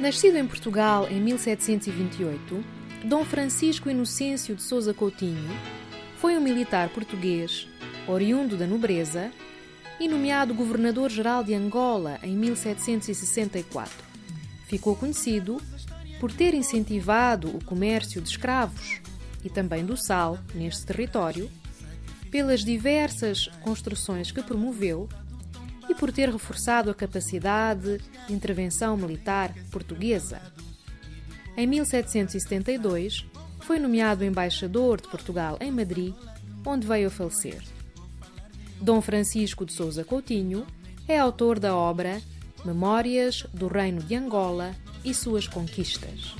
[0.00, 2.64] Nascido em Portugal em 1728,
[3.04, 5.50] Dom Francisco Inocêncio de Souza Coutinho
[6.18, 7.66] foi um militar português,
[8.06, 9.32] oriundo da nobreza,
[9.98, 13.92] e nomeado governador-geral de Angola em 1764.
[14.68, 15.60] Ficou conhecido
[16.20, 19.00] por ter incentivado o comércio de escravos
[19.44, 21.50] e também do sal neste território,
[22.30, 25.08] pelas diversas construções que promoveu
[25.98, 30.40] por ter reforçado a capacidade de intervenção militar portuguesa.
[31.56, 33.26] Em 1772,
[33.60, 36.14] foi nomeado embaixador de Portugal em Madrid,
[36.64, 37.60] onde veio a falecer.
[38.80, 40.64] Dom Francisco de Souza Coutinho
[41.06, 42.22] é autor da obra
[42.64, 44.74] Memórias do Reino de Angola
[45.04, 46.34] e suas conquistas.